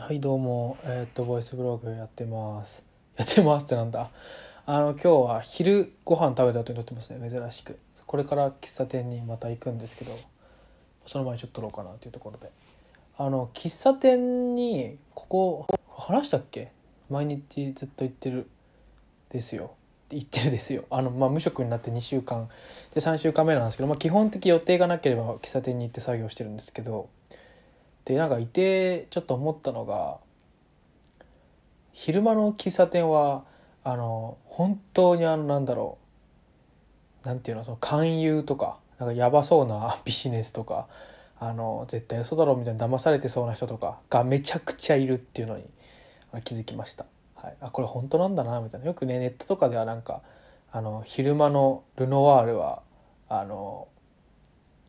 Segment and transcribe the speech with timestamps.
[0.00, 0.78] はいどうも。
[0.84, 2.86] えーっとボイスブログやってます。
[3.16, 4.08] やってますってなんだ。
[4.64, 7.28] あの今日は昼ご飯食べた後に撮ってますね。
[7.28, 7.80] 珍しく。
[8.06, 10.12] これから喫茶店にまた行くんですけど
[11.04, 12.52] その前にちょっと撮ろうかなっていうところで。
[13.16, 16.70] あの喫茶店にここ話したっけ？
[17.10, 18.48] 毎日ずっと行ってる
[19.30, 19.72] ですよ。
[20.10, 20.84] 行ってるですよ。
[20.90, 22.48] あの、まあ、無職になって2週間。
[22.94, 27.08] で3週間目なんですけど、まあ、基本的予定がなければ喫茶店に行って作業してるんですけど
[28.08, 30.16] でなんかいてちょっと思ったのが
[31.92, 33.44] 昼間の喫茶店は
[33.84, 35.98] あの本当にあのなんだろ
[37.22, 40.88] うなんていうのその勧誘とかなんかやばそうな ビジネスとか
[41.38, 45.64] あの絶対嘘だろうみたいな騙されてそうな人とかがめちゃくちゃいるっていうのに
[46.44, 47.04] 気づきました。
[47.34, 50.22] はい、あこれ本当なんだなみたいなよくねネットとかではなんか
[50.72, 52.82] あの昼間のルノワールは
[53.28, 53.86] あの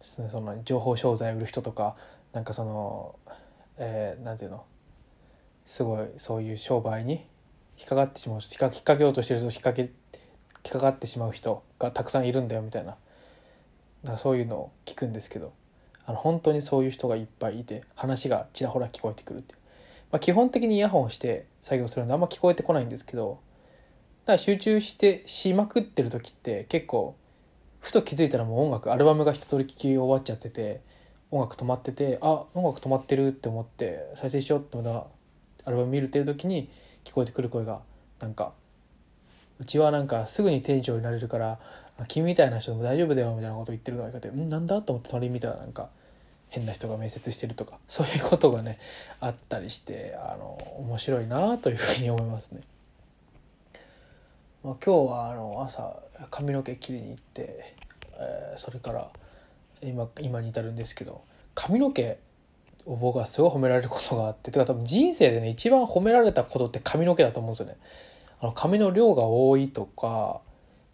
[0.00, 1.96] その情報商材売る人とか
[2.32, 3.16] なんかその、
[3.78, 4.64] えー、なんていうの？
[5.64, 7.24] すごいそういう商売に
[7.78, 12.96] 引っかかってしまう引っ掛けようとしてる人引っ掛け引っかかってしまう人がたくさんいるんだよみたいな。
[14.04, 15.52] だそういうのを聞くんですけど。
[16.06, 19.54] あの本当にそういう人がいっぱいいて話がちらほら聞こえてくるって、
[20.10, 23.40] まあ、基本的にイヤホンして作業するのあんま聞こえてこないんですけど
[24.24, 27.14] だから集中してしまくってる時って結構
[27.80, 30.80] ふと気づいたらもう音楽アルバムが一通り聴き終わっちゃってて
[31.30, 35.04] 音楽止まっててあ音楽止まってるって思って再生しようってまた
[35.64, 36.70] アルバム見るってる時に
[37.04, 37.80] 聞こえてくる声が
[38.20, 38.52] なんか
[39.60, 41.58] うちはなんかすぐに店長になれるから
[42.06, 45.90] 君みたいな人でも大丈夫だよみたいなこと言ってるのがいてんなんだと思って隣見たらなんか
[46.50, 48.78] 変な人が面接してるとか そういうことがね
[49.20, 52.62] あったりしてあの面白いなというふうに思いますね。
[54.64, 55.96] まあ、今日はあの朝
[56.30, 57.74] 髪の毛切りに行って、
[58.14, 59.08] えー、それから
[59.82, 61.22] 今今に至るんですけど
[61.54, 62.18] 髪の毛
[62.86, 67.76] を僕はすごい褒められることがあっててか多分人生でね一番褒められたことって髪の毛だと思うんですよね。
[68.40, 70.40] あの髪の量が多いとか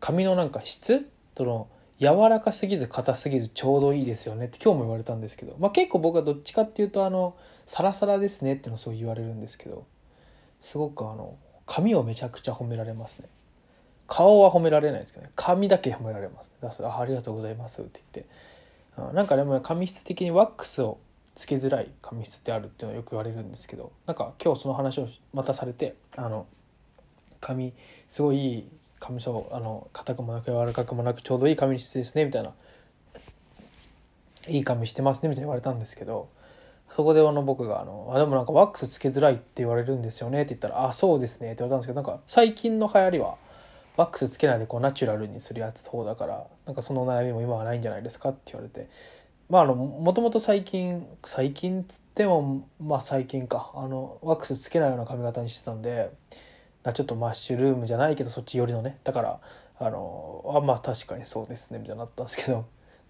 [0.00, 9.86] 髪のなんか質との柔らかすぎず硬すぎずちょうどいいですよねって今日も言われたんですけど、まあ、結構僕はどっちかっていうとあのサラサラですねってのそう言われるんですけど
[10.60, 13.28] すごくあの髪をめちゃくちゃ褒められますね。
[14.08, 15.32] 顔は褒められないですけどね。
[15.34, 18.32] 髪だけ褒められます、だそれあありがとうございますって言って
[19.12, 20.98] なんかでも、髪質的にワックスを
[21.36, 26.46] つけづらい髪質ってあるっていうのはよく言われるんですけどなんか今日その話をまたされてあの
[27.42, 27.74] 髪
[28.08, 28.68] すごいいい
[28.98, 32.52] 髪質あの硬くもなく柔らかくもなくちょうどいい髪質ですねみたいな
[34.48, 36.28] いい髪してますねみたいに言われたんですけど
[36.88, 43.36] そこであの僕があの「あでもなんかワックスつけづらいって言われるんですよね」って言ったら「あそうですね」って言われたんですけどなんか最近の流行りは
[43.96, 48.88] ワックスつけないでこうナチュラルにするやつ方だからなんかその悩みも今はないんじゃないですかって言われて。
[49.48, 53.72] まああのもともと最近最近つってもまあ最近か。
[53.74, 56.10] あのワックスつけないような髪型にしてたんで
[56.92, 58.98] ちょっとマッシュルームじゃないけどそっち寄りのね。
[59.04, 59.40] だから
[59.78, 62.64] あのあまあ確かにそうですねみたいになったんですけど。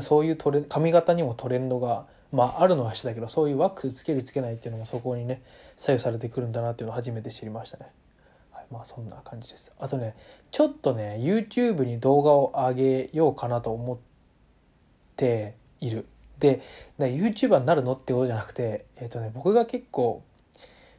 [0.00, 5.42] そういうトレ髪型にもトレンドがまああるのはしたけどそういうワックスつけるつけないっていうのもそこにね
[5.76, 7.86] 左右されてくるんだなっていうのを初めて知りましたね。
[8.70, 9.72] まあそんな感じです。
[9.78, 10.14] あとね、
[10.50, 13.98] ちょっとね、YouTube に動画を上げようかなと思っ
[15.16, 16.06] ている。
[16.38, 16.60] で、
[16.98, 20.22] YouTuber になるのってことじゃなくて、えっ、ー、とね、僕が結構、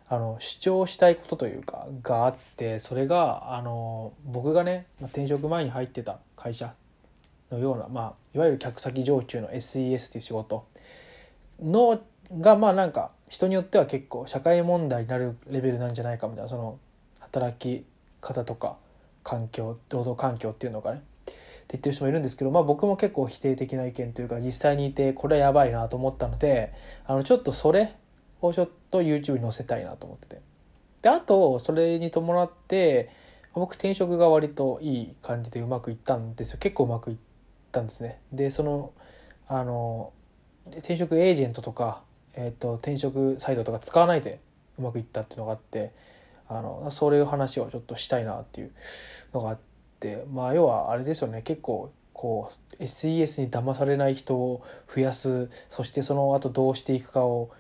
[0.07, 6.73] あの、主張したいことというか、があって、それが、あの、僕がね、転職前に入ってた会社
[7.49, 10.65] のような、まあ、いわゆる客先常駐の SES っていう仕事
[11.61, 12.01] の、
[12.39, 16.77] が、まあなんか、人によっては結構社会問題になるレベルなんじゃないかみたいな、その、
[17.31, 17.85] 働き
[18.19, 18.77] 方とか
[19.23, 21.33] 環境労働環境っていうのがねって
[21.73, 26.73] 言ってる人もいるんですけど、まあ、僕も結構否定的な意見というか実際にいてこれはやばいなと思ったので
[27.05, 27.93] あのちょっとそれ
[28.41, 30.41] をちょっと YouTube に載せたいなと思ってて。
[31.01, 33.09] であとそれに伴って
[33.53, 36.59] 僕転職が割といい感じでうまくいったんですよ。
[36.59, 37.17] 結構うまくいっ
[37.71, 38.21] たんですね。
[38.31, 38.91] でその
[39.47, 40.13] あの
[40.67, 42.03] 転職エージェントとか、
[42.35, 44.39] えーと転職サイトとか使わないで
[44.77, 45.91] うまくいったっていうのがあって
[46.53, 48.71] あのそういう話をちょっとしたいなっていう
[49.33, 49.59] のがあっ
[50.01, 51.41] てまあ要はあれですよね。
[51.43, 54.61] 結構こう SES に騙されない人を
[54.93, 57.51] 増やすそしてその後どうしていくかを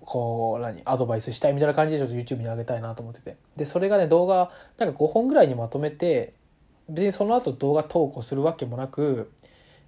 [0.00, 0.80] こう何？
[0.84, 3.36] アドバイスしたいみたいな感じでちょっと YouTube に上げたいなと思ってて。
[3.56, 6.32] でそれがね動画なんか5本ぐらいにまとめて
[6.88, 9.30] 別にその後動画投稿するわけもなく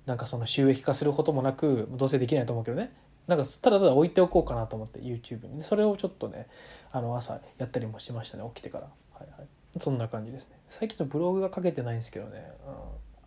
[0.04, 2.93] なんかその収益化することもなくどうせできないと思うけどね。
[3.26, 6.46] なんかただただ置いておこうかなと思って YouTube にそれをちょっとね
[6.93, 8.84] あの朝やったりもしましたね起きてから。
[9.14, 9.49] はいはい。
[9.78, 10.58] そんな感じですね。
[10.69, 12.70] 最近のブログが書けてないんですけどね、う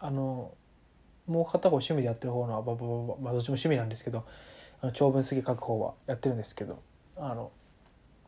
[0.04, 0.54] ん、あの
[1.28, 4.25] もう片方趣味でやってる方のはババババ、まあ、どっちも趣味なんですけど
[4.81, 6.81] あの長文すぎ書く方はやってるんですけど
[7.18, 7.52] あの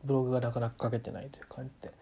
[0.04, 1.92] ブログがなかなか書けてないという感じで。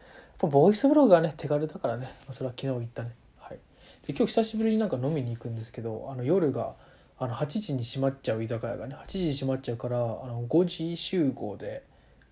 [0.42, 2.06] ボイスブログがね手軽だからね。
[2.30, 3.10] それは昨日言ったね。
[3.38, 3.58] はい。
[4.06, 6.74] で今日久しぶりになんか飲みに行くんですけどあの夜が
[7.22, 11.84] あの8時に閉まっちゃう居酒屋がね8時に閉まっちゃうからあの5時集合で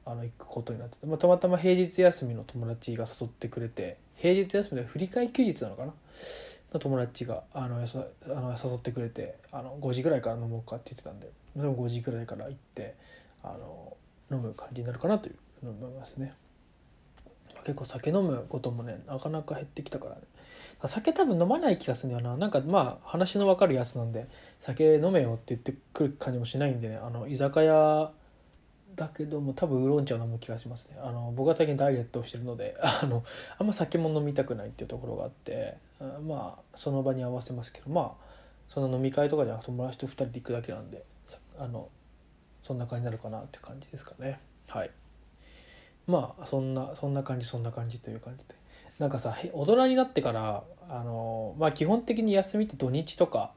[0.07, 5.93] あの行くことになってて、まあ、たまたま平日休みの友達が誘ってくれて平日休みで振り替休日なのかな？
[6.73, 12.95] の友達があのあの誘ってくれてあの5時ぐらいから飲もうかって言ってたんででも5時ぐらいから行って
[13.43, 13.97] あの
[14.31, 16.35] 飲む感じになるかなというふうに思いますね。
[17.69, 20.23] 結構酒飲むこともねなかなか減ってきたからね。
[20.87, 22.37] 酒多分飲まない気がするんだよな。
[22.39, 24.27] なんかまあ話の分かるやつなんで
[24.59, 26.97] 酒飲めよって言ってくる感じもしないんでね。
[26.97, 28.11] あの居酒屋
[28.97, 30.97] だけども多分ウーロン茶を飲む気がしますね。
[31.03, 33.23] あの僕は最近ダイエットをしてるので あの
[33.59, 35.77] あんま酒も飲みたくないっていうところがあって
[36.27, 38.25] まあその場に合わせますけどまあ
[38.67, 41.05] その飲み会とかじゃなく友達と2人で行くだけなんで
[41.59, 41.91] あの
[42.63, 44.41] そんな感じになるかなって感じですかね。
[44.69, 44.91] はい。
[46.09, 48.57] まあそんなそんな感じそんな感じという感じで。
[48.99, 53.53] なんかさ大人になってからあのまあ基本的に休みって土日とか、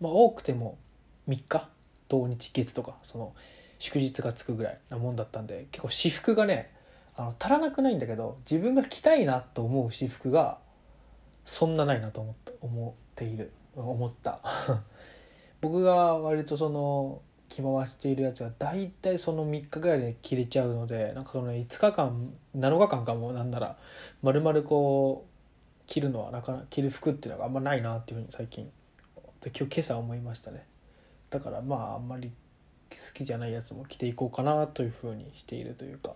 [0.00, 0.76] まあ、多くても
[1.28, 1.68] 3日
[2.08, 3.32] 土日月とかその
[3.78, 6.70] 祝日がつくぐらいなもんだったんで結構私服がね
[7.16, 10.58] あの足らなくないんだけど自分が着たいなと思う私服が
[11.44, 14.40] そんなないなと思って思っている思った。
[15.62, 17.22] 僕が割とその
[17.52, 23.76] 着回しているやつは大体その3日ぐらいで着れちゃうのでなんかその5日間7日間かもなんなら
[24.22, 28.70] まるまるこう着るのはなかなか着る服っていうのがあんまないなっていうふうに最近
[29.44, 30.64] 今日今朝思いましたね
[31.28, 32.32] だからまああんまり
[32.90, 36.14] 好きじゃないやつも着ていこうかなというふうにしているというか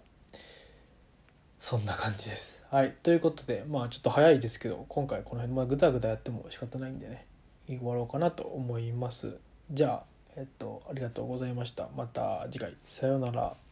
[1.58, 2.64] そんな感じです。
[2.70, 7.26] はいということでまあちょっと早いですけど今回この辺まあグダグダやっても仕方ないんでね
[7.66, 9.38] 終わろうかなと思います。
[9.70, 11.88] じゃあえっとありがとうございました。
[11.96, 13.65] また次回さようなら。